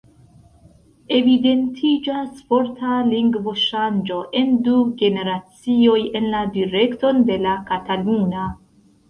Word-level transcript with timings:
Evidentiĝas 1.17 2.39
forta 2.53 2.95
lingvoŝanĝo 3.09 4.17
en 4.41 4.57
du 4.69 4.79
generacioj 5.03 5.99
en 6.23 6.27
la 6.33 6.43
direkton 6.59 7.23
de 7.31 7.39
la 7.47 7.55
kataluna. 7.71 8.51